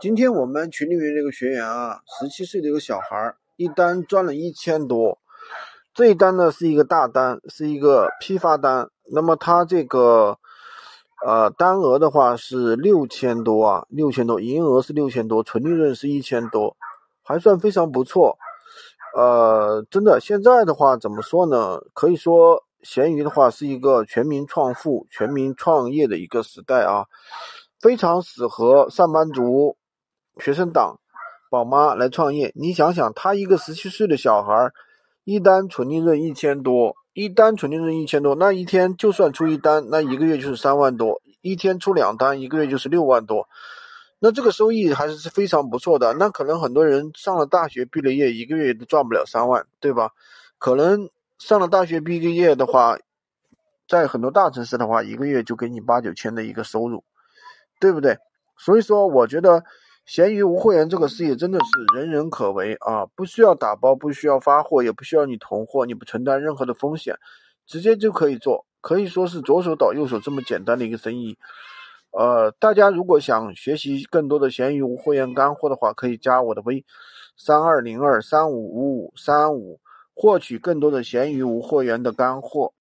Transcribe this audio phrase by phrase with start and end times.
[0.00, 5.18] 今天我们群里面这个学员啊，十七岁的一个小孩，一单赚了一千多。
[5.92, 8.88] 这一单呢是一个大单，是一个批发单。
[9.10, 10.38] 那么他这个
[11.26, 16.76] 呃单额的话是六千多啊，六千多，营业额是六千多，纯利润是一千多，
[17.24, 18.38] 还算非常不错。
[19.16, 21.80] 呃，真的，现在的话怎么说呢？
[21.92, 27.06] 可以说闲鱼的话是一个全民创富、全民创业的一个时代啊，
[27.80, 29.76] 非常适合上班族。
[30.38, 31.00] 学生党、
[31.50, 34.70] 宝妈来创业，你想想，他一个十七岁的小孩，
[35.24, 43.48] 一单纯利润一千多，一单纯利润一千多，那一天就算出一单，那一个月就是三万多，一天出两单，一个月就是六万多，
[44.20, 46.14] 那这个收益还是非常不错的。
[46.14, 50.10] 那可能很多人上了大学毕了业，一个月都赚不了三万，对吧？
[50.58, 52.96] 可能上了大学毕个业的话，
[53.88, 57.02] 在很多大城市的话，一个月就给你八九千的一个收入，
[57.80, 58.18] 对不对？
[58.56, 59.64] 所以说，我觉得。
[60.08, 63.04] 闲鱼无货源这个事业真的是人人可为啊！
[63.14, 67.14] 不需要打包，不需要发货，也不需要你囤货，你不承担任何的风险，
[67.66, 71.36] 直接就可以做，可以说是左手倒右手这么简单的一个生意。
[72.12, 76.82] 呃，大家如果想学习更多的闲鱼无货源干货的话，可以加我的微
[77.36, 79.78] 三二零二三五五五三五，
[80.14, 82.72] 获取更多的闲鱼无货源的干货。